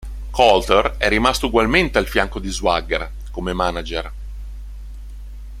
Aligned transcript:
Colter 0.31 0.97
è 0.97 1.07
rimasto 1.09 1.45
ugualmente 1.45 1.99
al 1.99 2.07
fianco 2.07 2.39
di 2.39 2.49
Swagger 2.49 3.11
come 3.29 3.53
manager. 3.53 4.11